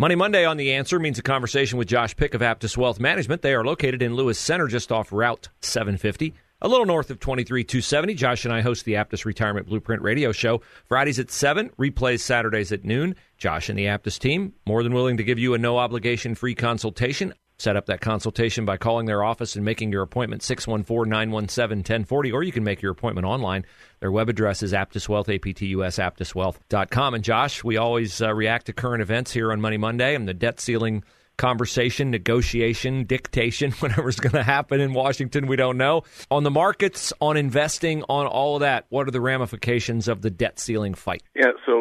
[0.00, 3.42] Money Monday on The Answer means a conversation with Josh Pick of Aptus Wealth Management.
[3.42, 8.14] They are located in Lewis Center, just off Route 750, a little north of 23270.
[8.14, 12.70] Josh and I host the Aptus Retirement Blueprint radio show Fridays at 7, replays Saturdays
[12.70, 13.16] at noon.
[13.38, 16.54] Josh and the Aptus team, more than willing to give you a no obligation free
[16.54, 17.34] consultation.
[17.58, 22.32] Set up that consultation by calling their office and making your appointment 614 917 1040,
[22.32, 23.64] or you can make your appointment online.
[23.98, 27.14] Their web address is Aptus Wealth, A-P-T-U-S, aptuswealth.com.
[27.14, 30.34] And Josh, we always uh, react to current events here on Money Monday and the
[30.34, 31.02] debt ceiling
[31.38, 36.02] conversation, negotiation, dictation, whatever's going to happen in Washington, we don't know.
[36.30, 40.30] On the markets, on investing, on all of that, what are the ramifications of the
[40.30, 41.22] debt ceiling fight?
[41.34, 41.77] Yeah, so,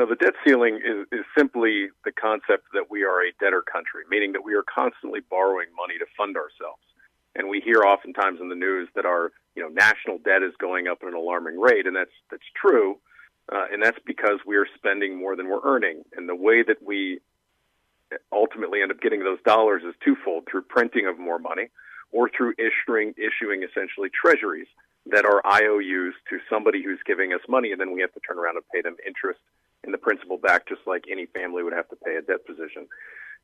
[0.00, 4.02] know, the debt ceiling is, is simply the concept that we are a debtor country,
[4.10, 6.82] meaning that we are constantly borrowing money to fund ourselves.
[7.36, 10.88] And we hear oftentimes in the news that our, you know, national debt is going
[10.88, 12.98] up at an alarming rate, and that's that's true.
[13.52, 16.02] Uh, and that's because we are spending more than we're earning.
[16.16, 17.20] And the way that we
[18.32, 21.68] ultimately end up getting those dollars is twofold through printing of more money
[22.12, 24.66] or through issuing issuing essentially treasuries
[25.06, 28.38] that are IOUs to somebody who's giving us money and then we have to turn
[28.38, 29.40] around and pay them interest
[29.84, 32.86] in the principal back just like any family would have to pay a debt position.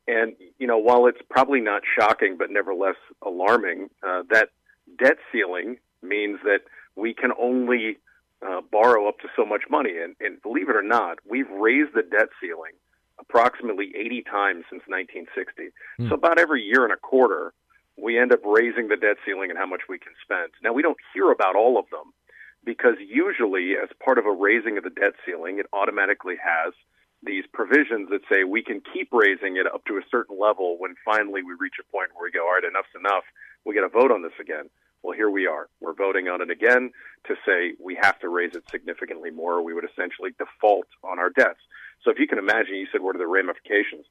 [0.08, 4.50] And you know, while it's probably not shocking but nevertheless alarming, uh, that
[4.98, 6.60] debt ceiling means that
[6.94, 7.98] we can only
[8.46, 9.98] uh, borrow up to so much money.
[10.02, 12.72] And, and believe it or not, we've raised the debt ceiling
[13.18, 15.72] approximately 80 times since 1960.
[15.98, 16.08] Mm.
[16.08, 17.52] So about every year and a quarter,
[17.96, 20.52] we end up raising the debt ceiling and how much we can spend.
[20.62, 22.12] Now we don't hear about all of them
[22.66, 26.74] because usually as part of a raising of the debt ceiling, it automatically has
[27.22, 30.94] these provisions that say we can keep raising it up to a certain level when
[31.04, 33.24] finally we reach a point where we go, all right, enough's enough.
[33.64, 34.68] We got to vote on this again.
[35.02, 35.68] Well, here we are.
[35.80, 36.90] We're voting on it again
[37.28, 39.62] to say we have to raise it significantly more.
[39.62, 41.60] We would essentially default on our debts.
[42.02, 44.06] So if you can imagine, you said, what are the ramifications?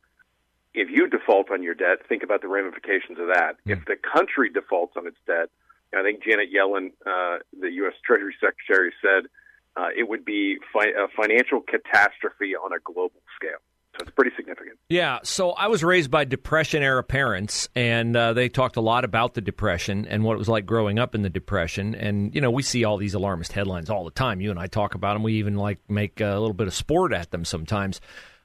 [0.73, 3.57] If you default on your debt, think about the ramifications of that.
[3.65, 3.75] Yeah.
[3.75, 5.49] If the country defaults on its debt,
[5.95, 7.93] I think Janet Yellen, uh, the U.S.
[8.05, 9.29] Treasury Secretary, said
[9.75, 13.59] uh, it would be fi- a financial catastrophe on a global scale.
[13.97, 14.77] So it's pretty significant.
[14.89, 15.19] Yeah.
[15.23, 19.35] So I was raised by Depression era parents, and uh, they talked a lot about
[19.35, 21.95] the Depression and what it was like growing up in the Depression.
[21.95, 24.41] And, you know, we see all these alarmist headlines all the time.
[24.41, 25.23] You and I talk about them.
[25.23, 28.01] We even like make a little bit of sport at them sometimes.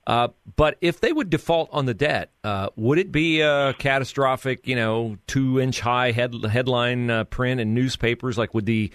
[0.06, 4.66] Uh, but if they would default on the debt, uh, would it be a catastrophic,
[4.66, 8.38] you know, two inch high head, headline uh, print in newspapers?
[8.38, 8.90] Like, would the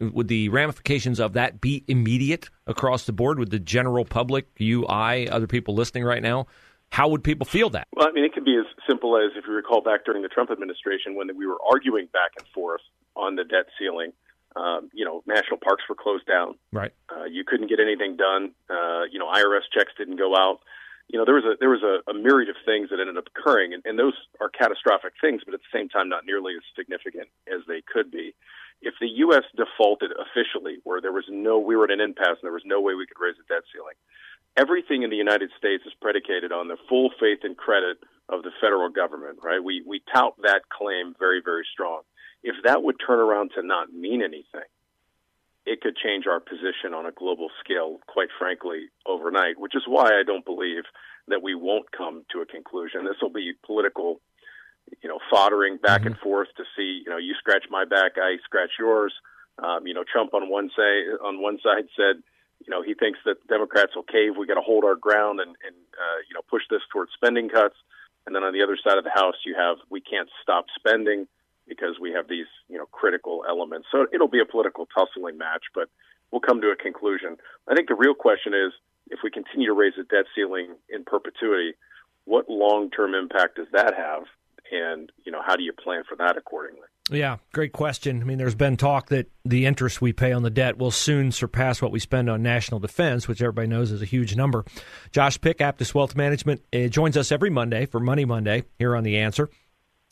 [0.00, 4.86] would the ramifications of that be immediate across the board with the general public, you,
[4.86, 6.46] I, other people listening right now?
[6.90, 7.86] How would people feel that?
[7.94, 10.28] Well, I mean, it could be as simple as if you recall back during the
[10.28, 12.80] Trump administration when we were arguing back and forth
[13.14, 14.12] on the debt ceiling.
[14.56, 16.56] Um, you know, national parks were closed down.
[16.72, 16.92] Right.
[17.08, 18.52] Uh, you couldn't get anything done.
[18.68, 20.60] Uh, you know, IRS checks didn't go out.
[21.08, 23.26] You know, there was a there was a, a myriad of things that ended up
[23.34, 26.62] occurring, and, and those are catastrophic things, but at the same time, not nearly as
[26.76, 28.34] significant as they could be
[28.82, 29.44] if the U.S.
[29.56, 32.80] defaulted officially, where there was no, we were at an impasse and there was no
[32.80, 33.94] way we could raise the debt ceiling,
[34.56, 38.50] everything in the United States is predicated on the full faith and credit of the
[38.60, 39.62] federal government, right?
[39.62, 42.02] We, we tout that claim very, very strong.
[42.42, 44.68] If that would turn around to not mean anything,
[45.66, 50.08] it could change our position on a global scale, quite frankly, overnight, which is why
[50.08, 50.84] I don't believe
[51.28, 53.04] that we won't come to a conclusion.
[53.04, 54.20] This will be political
[55.02, 56.08] you know, foddering back mm-hmm.
[56.08, 59.12] and forth to see, you know, you scratch my back, I scratch yours.
[59.62, 62.22] Um, you know, Trump on one say on one side said,
[62.64, 64.36] you know, he thinks that Democrats will cave.
[64.38, 67.48] We got to hold our ground and, and uh, you know, push this towards spending
[67.48, 67.76] cuts.
[68.26, 71.26] And then on the other side of the house, you have we can't stop spending
[71.70, 73.86] because we have these, you know, critical elements.
[73.90, 75.88] So it'll be a political tussling match, but
[76.30, 77.38] we'll come to a conclusion.
[77.70, 78.72] I think the real question is
[79.08, 81.72] if we continue to raise the debt ceiling in perpetuity,
[82.24, 84.24] what long-term impact does that have?
[84.70, 86.86] and you know how do you plan for that accordingly?
[87.10, 88.20] Yeah, great question.
[88.20, 91.32] I mean, there's been talk that the interest we pay on the debt will soon
[91.32, 94.64] surpass what we spend on national defense, which everybody knows is a huge number.
[95.10, 99.02] Josh Pick, Aptus Wealth Management, uh, joins us every Monday for Money Monday here on
[99.02, 99.50] The Answer.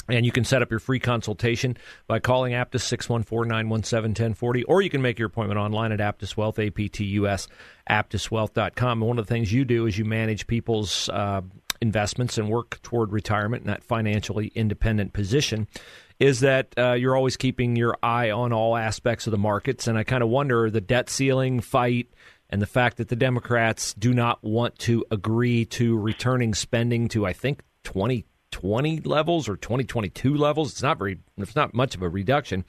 [0.09, 1.77] And you can set up your free consultation
[2.07, 2.83] by calling Aptus
[3.27, 7.49] 614-917-1040, or you can make your appointment online at Aptus Wealth, A-P-T-U-S,
[7.91, 9.03] aptuswealth.com.
[9.03, 11.43] And one of the things you do is you manage people's uh,
[11.81, 15.69] investments and work toward retirement in that financially independent position
[16.19, 19.87] is that uh, you're always keeping your eye on all aspects of the markets.
[19.87, 22.09] And I kind of wonder the debt ceiling fight
[22.51, 27.27] and the fact that the Democrats do not want to agree to returning spending to,
[27.27, 27.63] I think,
[28.51, 30.73] 2020 levels or 2022 levels.
[30.73, 32.65] It's not very, it's not much of a reduction.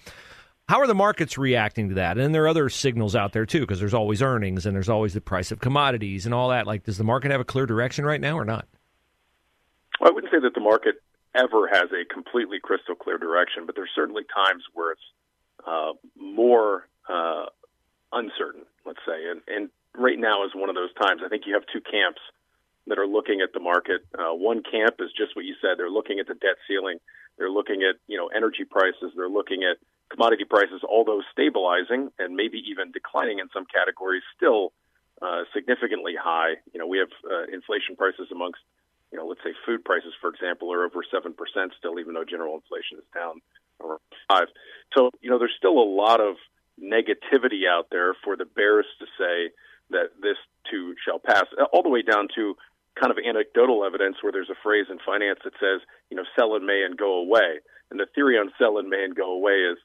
[0.68, 2.18] How are the markets reacting to that?
[2.18, 5.14] And there are other signals out there too, because there's always earnings and there's always
[5.14, 6.68] the price of commodities and all that.
[6.68, 8.68] Like, does the market have a clear direction right now or not?
[10.00, 11.02] Well, I wouldn't say that the market
[11.34, 15.02] ever has a completely crystal clear direction, but there's certainly times where it's
[15.66, 17.46] uh, more uh,
[18.14, 19.30] uncertain, let's say.
[19.30, 21.22] And, and right now is one of those times.
[21.26, 22.22] I think you have two camps
[22.90, 24.02] that are looking at the market.
[24.18, 25.78] Uh, one camp is just what you said.
[25.78, 26.98] They're looking at the debt ceiling.
[27.38, 29.14] They're looking at you know energy prices.
[29.16, 29.78] They're looking at
[30.10, 34.74] commodity prices, although stabilizing and maybe even declining in some categories, still
[35.22, 36.58] uh, significantly high.
[36.74, 38.60] You know, we have uh, inflation prices amongst
[39.12, 41.34] you know, let's say food prices, for example, are over 7%
[41.78, 43.42] still, even though general inflation is down
[43.82, 44.00] around
[44.30, 44.48] 5
[44.94, 46.36] So, you know, there's still a lot of
[46.80, 49.52] negativity out there for the bears to say
[49.90, 50.38] that this
[50.70, 52.56] too shall pass, all the way down to
[53.00, 56.56] kind of anecdotal evidence where there's a phrase in finance that says, you know, sell
[56.56, 57.60] in May and go away.
[57.90, 59.78] And the theory on sell in May and go away is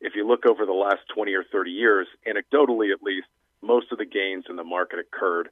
[0.00, 3.26] if you look over the last 20 or 30 years, anecdotally at least,
[3.62, 5.48] most of the gains in the market occurred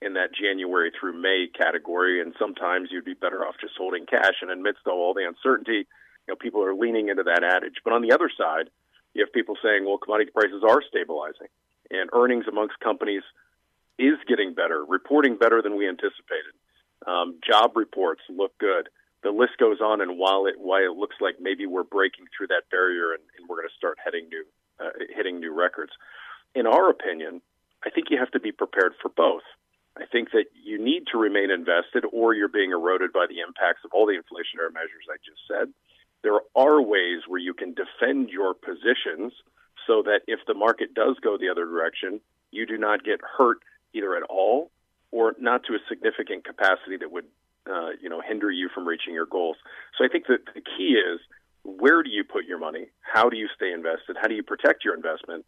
[0.00, 4.40] in that January through May category, and sometimes you'd be better off just holding cash.
[4.40, 5.86] And amidst all the uncertainty,
[6.26, 7.80] you know, people are leaning into that adage.
[7.84, 8.70] But on the other side,
[9.14, 11.48] you have people saying, well, commodity prices are stabilizing,
[11.90, 13.22] and earnings amongst companies
[13.98, 16.54] is getting better, reporting better than we anticipated.
[17.06, 18.88] Um, job reports look good.
[19.22, 22.48] The list goes on, and while it while it looks like maybe we're breaking through
[22.48, 24.44] that barrier and, and we're going to start heading new
[24.78, 25.92] uh, hitting new records,
[26.54, 27.40] in our opinion,
[27.84, 29.42] I think you have to be prepared for both.
[29.96, 33.80] I think that you need to remain invested or you're being eroded by the impacts
[33.84, 35.72] of all the inflationary measures I just said.
[36.22, 39.32] There are ways where you can defend your positions
[39.86, 42.20] so that if the market does go the other direction,
[42.50, 43.60] you do not get hurt
[43.96, 44.70] either at all
[45.10, 47.24] or not to a significant capacity that would
[47.66, 49.56] uh, you know hinder you from reaching your goals.
[49.96, 51.20] So I think that the key is
[51.64, 52.86] where do you put your money?
[53.00, 54.16] How do you stay invested?
[54.20, 55.44] How do you protect your investment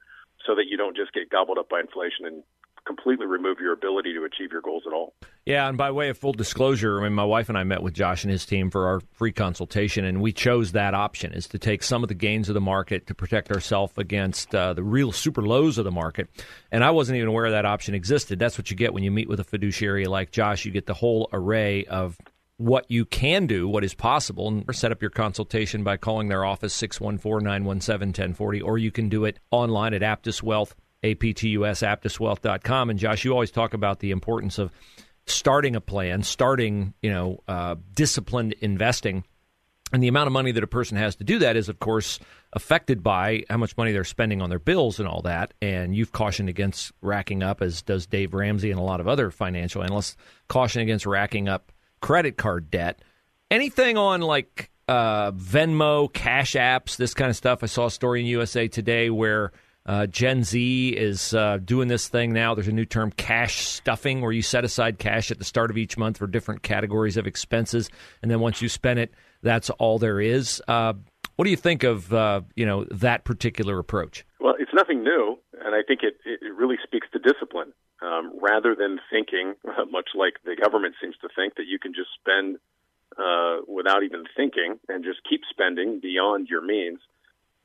[0.47, 2.43] so that you don't just get gobbled up by inflation and
[2.88, 5.14] completely remove your ability to achieve your goals at all.
[5.44, 7.94] Yeah, and by way of full disclosure, I mean my wife and I met with
[7.94, 11.58] Josh and his team for our free consultation, and we chose that option: is to
[11.58, 15.12] take some of the gains of the market to protect ourselves against uh, the real
[15.12, 16.29] super lows of the market.
[16.73, 18.38] And I wasn't even aware that option existed.
[18.38, 20.64] That's what you get when you meet with a fiduciary like Josh.
[20.64, 22.19] You get the whole array of
[22.56, 26.44] what you can do, what is possible, and set up your consultation by calling their
[26.44, 32.91] office 614 917 1040, or you can do it online at Aptus Wealth aptus, aptuswealth.com.
[32.91, 34.71] And Josh, you always talk about the importance of
[35.27, 39.25] starting a plan, starting, you know, uh, disciplined investing.
[39.93, 42.19] And the amount of money that a person has to do that is, of course,
[42.53, 45.55] affected by how much money they're spending on their bills and all that.
[45.62, 49.31] And you've cautioned against racking up, as does Dave Ramsey and a lot of other
[49.31, 50.17] financial analysts,
[50.49, 53.00] caution against racking up credit card debt.
[53.50, 57.62] Anything on like uh, Venmo, Cash Apps, this kind of stuff?
[57.62, 59.53] I saw a story in USA Today where
[59.88, 62.54] uh, Gen Z is uh, doing this thing now.
[62.54, 65.78] There's a new term, cash stuffing, where you set aside cash at the start of
[65.78, 67.88] each month for different categories of expenses,
[68.23, 70.62] and then once you spend it, that's all there is.
[70.68, 70.92] Uh,
[71.37, 74.26] what do you think of uh, you know that particular approach?
[74.40, 77.73] Well, it's nothing new, and I think it, it really speaks to discipline.
[78.00, 79.54] Um, rather than thinking,
[79.90, 82.59] much like the government seems to think, that you can just spend
[83.16, 87.00] uh, without even thinking and just keep spending beyond your means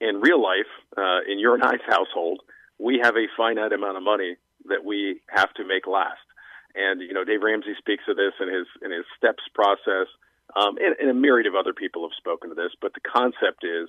[0.04, 2.42] in real life, uh, in your I's household,
[2.78, 6.28] we have a finite amount of money that we have to make last.
[6.76, 10.08] And you know, Dave Ramsey speaks of this in his in his steps process,
[10.56, 12.74] um, and, and a myriad of other people have spoken to this.
[12.82, 13.88] But the concept is,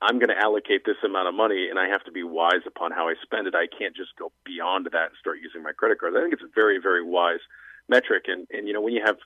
[0.00, 2.92] I'm going to allocate this amount of money, and I have to be wise upon
[2.92, 3.54] how I spend it.
[3.54, 6.16] I can't just go beyond that and start using my credit card.
[6.16, 7.44] I think it's a very very wise
[7.88, 8.24] metric.
[8.26, 9.18] And and you know, when you have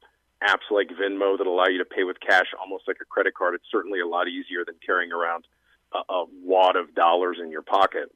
[0.43, 3.55] apps like Venmo that allow you to pay with cash almost like a credit card,
[3.55, 5.47] it's certainly a lot easier than carrying around
[5.92, 8.11] a, wad of dollars in your pocket.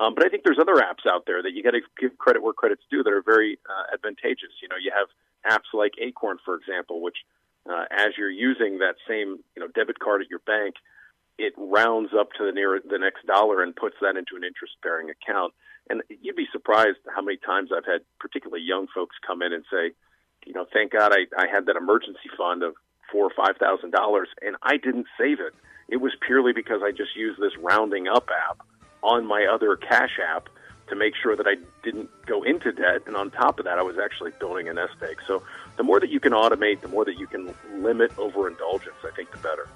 [0.00, 2.42] Um, but I think there's other apps out there that you got to give credit
[2.42, 4.54] where credit's due that are very uh, advantageous.
[4.62, 5.08] You know, you have
[5.46, 7.16] apps like Acorn, for example, which
[7.68, 10.76] uh, as you're using that same you know debit card at your bank,
[11.38, 14.74] it rounds up to the near the next dollar and puts that into an interest
[14.82, 15.52] bearing account.
[15.90, 19.64] And you'd be surprised how many times I've had particularly young folks come in and
[19.70, 19.92] say,
[20.44, 22.74] you know, thank God I, I had that emergency fund of
[23.10, 25.54] four or five thousand dollars, and I didn't save it.
[25.88, 28.66] It was purely because I just used this rounding up app
[29.02, 30.48] on my other cash app
[30.88, 33.02] to make sure that I didn't go into debt.
[33.06, 35.18] And on top of that, I was actually building a nest egg.
[35.26, 35.42] So
[35.76, 39.30] the more that you can automate, the more that you can limit overindulgence, I think
[39.30, 39.68] the better.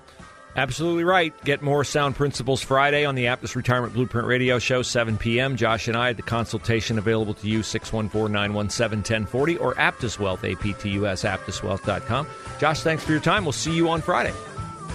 [0.56, 1.35] Absolutely right.
[1.44, 5.56] Get more sound principles Friday on the Aptus Retirement Blueprint Radio Show, 7 p.m.
[5.56, 10.44] Josh and I, at the consultation available to you, 614 917 1040 or Aptus Wealth,
[10.44, 12.26] A-P-T-U-S, aptuswealth.com.
[12.59, 13.44] Josh, thanks for your time.
[13.44, 14.35] We'll see you on Friday.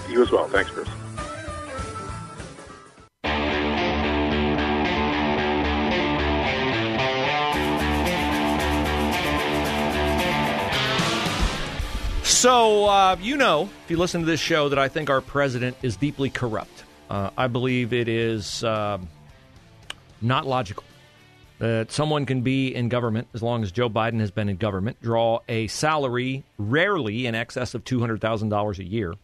[0.10, 0.48] You as well.
[0.48, 0.88] Thanks, Chris.
[12.38, 15.76] So, uh, you know, if you listen to this show, that I think our president
[15.82, 16.84] is deeply corrupt.
[17.10, 19.00] Uh, I believe it is uh,
[20.22, 20.84] not logical
[21.58, 25.02] that someone can be in government as long as Joe Biden has been in government,
[25.02, 29.16] draw a salary rarely in excess of $200,000 a year,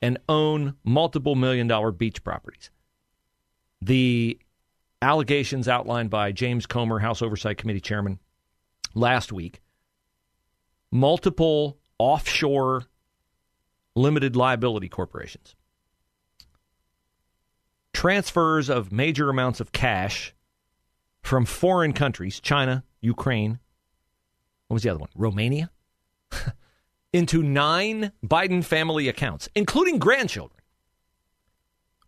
[0.00, 2.70] and own multiple million dollar beach properties.
[3.80, 4.38] The
[5.02, 8.20] allegations outlined by James Comer, House Oversight Committee chairman,
[8.94, 9.60] last week
[10.92, 12.86] multiple offshore
[13.94, 15.54] limited liability corporations.
[17.92, 20.34] Transfers of major amounts of cash
[21.22, 23.60] from foreign countries, China, Ukraine,
[24.66, 25.10] what was the other one?
[25.14, 25.70] Romania?
[27.12, 30.58] into nine Biden family accounts, including grandchildren,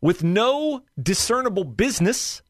[0.00, 2.42] with no discernible business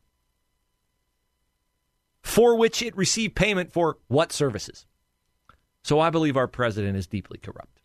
[2.22, 4.86] for which it received payment for what services.
[5.84, 7.80] So I believe our president is deeply corrupt.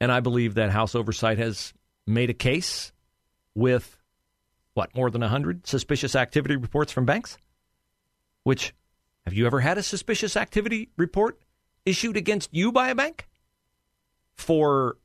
[0.00, 1.74] And I believe that House Oversight has
[2.06, 2.92] made a case
[3.54, 3.98] with,
[4.74, 7.38] what, more than 100 suspicious activity reports from banks?
[8.44, 8.72] Which,
[9.24, 11.40] have you ever had a suspicious activity report
[11.84, 13.28] issued against you by a bank
[14.34, 14.96] for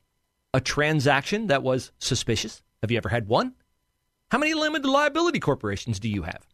[0.53, 2.62] a transaction that was suspicious?
[2.81, 3.53] Have you ever had one?
[4.29, 6.45] How many limited liability corporations do you have?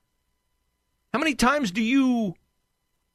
[1.11, 2.35] How many times do you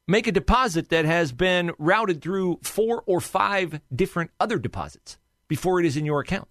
[0.09, 5.79] make a deposit that has been routed through four or five different other deposits before
[5.79, 6.49] it is in your account?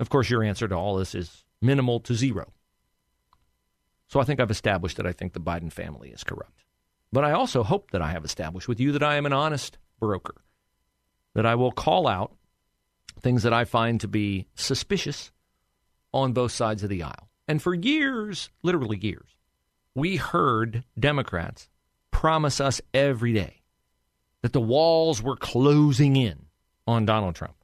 [0.00, 2.52] Of course, your answer to all this is minimal to zero.
[4.08, 6.64] So I think I've established that I think the Biden family is corrupt.
[7.12, 9.78] But I also hope that I have established with you that I am an honest
[10.00, 10.34] broker,
[11.34, 12.34] that I will call out
[13.20, 15.32] things that I find to be suspicious
[16.12, 17.28] on both sides of the aisle.
[17.48, 19.35] And for years, literally years,
[19.96, 21.68] we heard Democrats
[22.10, 23.62] promise us every day
[24.42, 26.46] that the walls were closing in
[26.86, 27.56] on Donald Trump,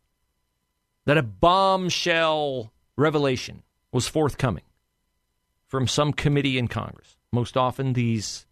[1.05, 3.63] that a bombshell revelation
[3.93, 4.65] was forthcoming
[5.67, 7.17] from some committee in Congress.
[7.33, 8.47] Most often, these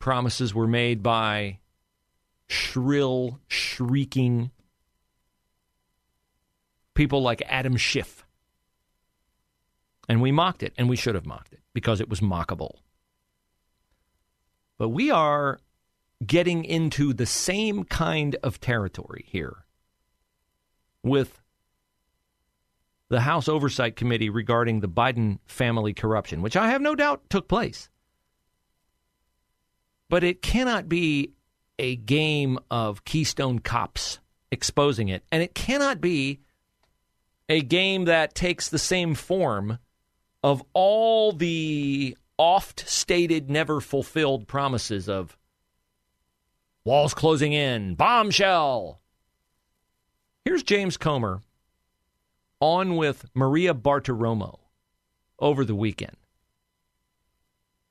[0.00, 1.60] promises were made by
[2.48, 4.50] shrill, shrieking
[6.94, 8.26] people like Adam Schiff.
[10.10, 12.78] And we mocked it, and we should have mocked it because it was mockable.
[14.76, 15.60] But we are
[16.26, 19.58] getting into the same kind of territory here
[21.04, 21.40] with
[23.08, 27.46] the House Oversight Committee regarding the Biden family corruption, which I have no doubt took
[27.46, 27.88] place.
[30.08, 31.34] But it cannot be
[31.78, 34.18] a game of Keystone cops
[34.50, 36.40] exposing it, and it cannot be
[37.48, 39.78] a game that takes the same form
[40.42, 45.36] of all the oft stated, never fulfilled promises of
[46.84, 49.00] walls closing in, bombshell.
[50.44, 51.42] Here's James Comer
[52.60, 54.58] on with Maria Bartiromo
[55.38, 56.16] over the weekend,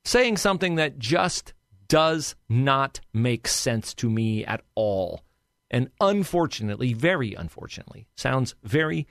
[0.04, 1.54] saying something that just
[1.88, 5.24] does not make sense to me at all.
[5.72, 9.08] And unfortunately, very unfortunately, sounds very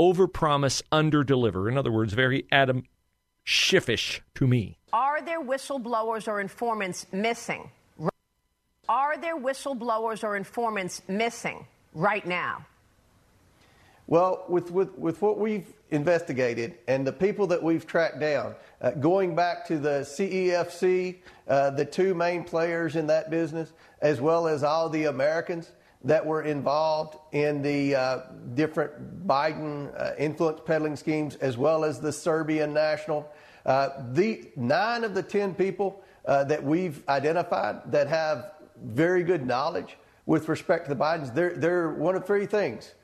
[0.00, 1.68] overpromise, underdeliver.
[1.68, 2.84] In other words, very Adam
[3.44, 4.78] Schiffish to me.
[4.94, 7.70] Are there whistleblowers or informants missing?
[8.88, 12.64] Are there whistleblowers or informants missing right now?
[14.06, 18.92] Well, with, with, with what we've investigated and the people that we've tracked down, uh,
[18.92, 24.48] going back to the CEFC, uh, the two main players in that business, as well
[24.48, 25.70] as all the Americans,
[26.04, 28.20] that were involved in the uh,
[28.54, 33.30] different Biden uh, influence peddling schemes, as well as the Serbian national.
[33.66, 38.52] Uh, the nine of the ten people uh, that we've identified that have
[38.82, 42.94] very good knowledge with respect to the Bidens, they're, they're one of three things,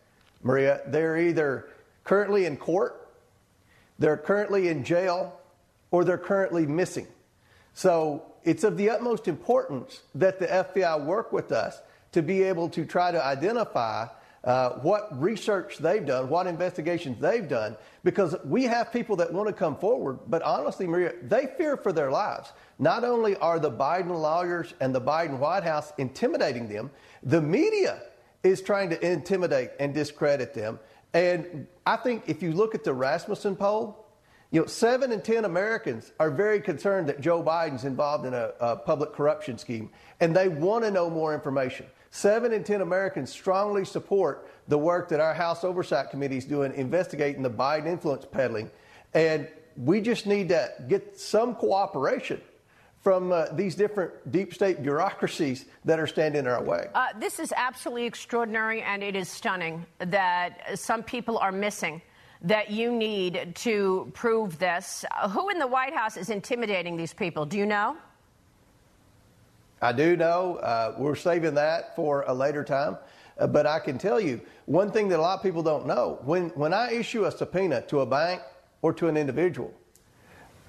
[0.43, 0.81] Maria.
[0.87, 1.69] They're either
[2.05, 3.09] currently in court,
[3.99, 5.39] they're currently in jail,
[5.91, 7.07] or they're currently missing.
[7.75, 11.81] So it's of the utmost importance that the FBI work with us
[12.17, 14.07] to be able to try to identify
[14.43, 19.47] uh, what research they've done, what investigations they've done, because we have people that want
[19.47, 22.55] to come forward, but honestly, Maria, they fear for their lives.
[22.79, 26.91] Not only are the Biden lawyers and the Biden White House intimidating them,
[27.23, 28.01] the media
[28.43, 30.81] is trying to intimidate and discredit them.
[31.13, 34.07] And I think if you look at the Rasmussen poll,
[34.53, 38.53] you know, seven in 10 Americans are very concerned that Joe Biden's involved in a,
[38.59, 41.85] a public corruption scheme, and they want to know more information.
[42.17, 46.73] Seven in 10 Americans strongly support the work that our House Oversight Committee is doing
[46.73, 48.71] investigating the Biden influence peddling.
[49.13, 49.47] And
[49.77, 52.41] we just need to get some cooperation
[53.03, 56.89] from uh, these different deep state bureaucracies that are standing in our way.
[56.95, 62.01] Uh, this is absolutely extraordinary, and it is stunning that some people are missing
[62.41, 65.05] that you need to prove this.
[65.33, 67.45] Who in the White House is intimidating these people?
[67.45, 67.95] Do you know?
[69.87, 70.57] I do know.
[70.57, 72.99] Uh, we're saving that for a later time.
[73.39, 76.19] Uh, but I can tell you one thing that a lot of people don't know
[76.25, 78.43] when, when I issue a subpoena to a bank
[78.83, 79.73] or to an individual,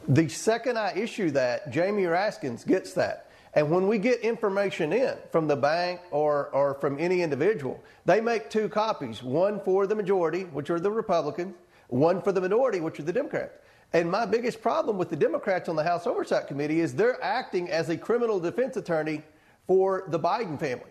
[0.08, 3.32] the second I issue that, Jamie Raskins gets that.
[3.56, 8.22] And when we get information in from the bank or, or from any individual, they
[8.22, 11.56] make two copies one for the majority, which are the Republicans,
[11.88, 13.58] one for the minority, which are the Democrats.
[13.94, 17.70] And my biggest problem with the Democrats on the House Oversight Committee is they're acting
[17.70, 19.24] as a criminal defense attorney
[19.66, 20.90] for the Biden family.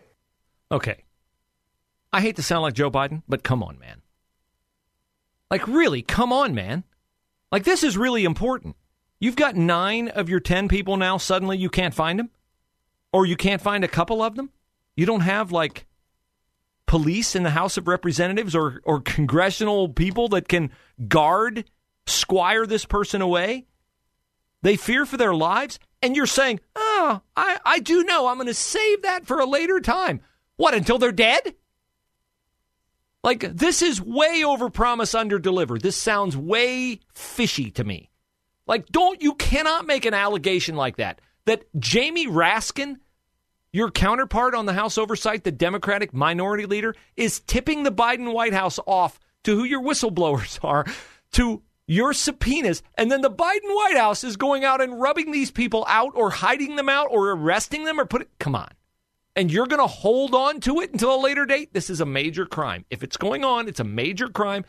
[0.72, 1.04] Okay.
[2.12, 4.00] I hate to sound like Joe Biden, but come on, man.
[5.50, 6.84] Like, really, come on, man.
[7.52, 8.76] Like, this is really important.
[9.20, 12.30] You've got nine of your 10 people now, suddenly you can't find them?
[13.12, 14.50] Or you can't find a couple of them?
[14.96, 15.86] You don't have, like,
[16.86, 20.70] police in the House of Representatives or, or congressional people that can
[21.08, 21.64] guard
[22.06, 23.66] squire this person away.
[24.62, 25.78] They fear for their lives.
[26.02, 28.26] And you're saying, oh, I, I do know.
[28.26, 30.20] I'm going to save that for a later time.
[30.56, 31.54] What, until they're dead?
[33.22, 35.78] Like, this is way over promise, under deliver.
[35.78, 38.10] This sounds way fishy to me.
[38.66, 41.20] Like, don't, you cannot make an allegation like that.
[41.44, 42.96] That Jamie Raskin,
[43.72, 48.52] your counterpart on the House oversight, the Democratic minority leader, is tipping the Biden White
[48.52, 50.86] House off to who your whistleblowers are,
[51.32, 55.50] to your subpoenas, and then the Biden White House is going out and rubbing these
[55.50, 58.30] people out or hiding them out or arresting them or put it.
[58.38, 58.70] Come on.
[59.36, 61.72] And you're going to hold on to it until a later date?
[61.72, 62.84] This is a major crime.
[62.90, 64.64] If it's going on, it's a major crime.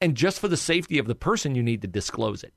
[0.00, 2.54] And just for the safety of the person, you need to disclose it.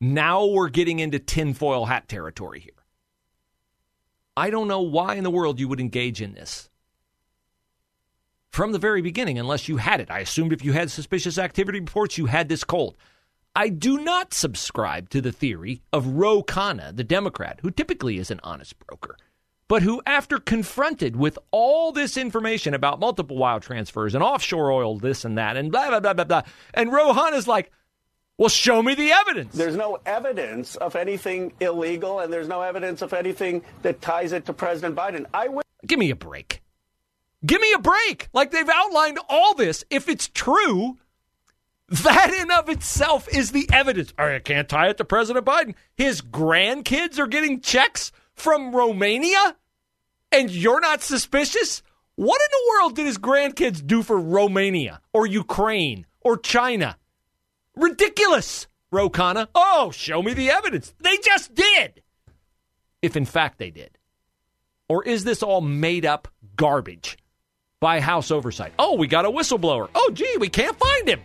[0.00, 2.72] Now we're getting into tinfoil hat territory here.
[4.36, 6.68] I don't know why in the world you would engage in this
[8.56, 10.10] from the very beginning unless you had it.
[10.10, 12.96] I assumed if you had suspicious activity reports, you had this cold.
[13.54, 18.30] I do not subscribe to the theory of Ro Khanna, the Democrat, who typically is
[18.30, 19.18] an honest broker,
[19.68, 24.96] but who, after confronted with all this information about multiple wire transfers and offshore oil,
[24.96, 26.42] this and that, and blah, blah, blah, blah, blah,
[26.72, 27.70] and Ro Khanna's like,
[28.38, 29.54] well, show me the evidence.
[29.54, 34.46] There's no evidence of anything illegal, and there's no evidence of anything that ties it
[34.46, 35.26] to President Biden.
[35.34, 36.62] I w- Give me a break.
[37.44, 38.28] Give me a break.
[38.32, 39.84] Like they've outlined all this.
[39.90, 40.96] If it's true,
[41.88, 44.12] that in of itself is the evidence.
[44.18, 45.74] I can't tie it to President Biden.
[45.96, 49.56] His grandkids are getting checks from Romania,
[50.32, 51.82] and you're not suspicious?
[52.16, 56.96] What in the world did his grandkids do for Romania or Ukraine or China?
[57.74, 59.48] Ridiculous, Ro Khanna.
[59.54, 60.94] Oh, show me the evidence.
[60.98, 62.02] They just did.
[63.02, 63.98] If in fact they did.
[64.88, 67.18] Or is this all made up garbage?
[67.86, 68.72] By House oversight.
[68.80, 69.88] Oh, we got a whistleblower.
[69.94, 71.20] Oh, gee, we can't find him.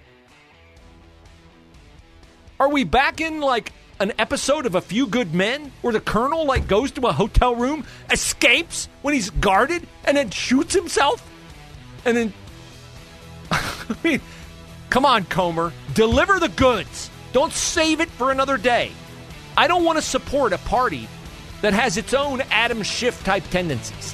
[2.60, 6.46] Are we back in like an episode of A Few Good Men where the colonel
[6.46, 11.28] like goes to a hotel room, escapes when he's guarded, and then shoots himself?
[12.06, 12.34] And then
[13.52, 14.22] I mean,
[14.92, 17.10] come on, Comer, deliver the goods.
[17.34, 18.92] Don't save it for another day.
[19.58, 21.08] I don't want to support a party
[21.62, 24.14] that has its own Adam Schiff type tendencies.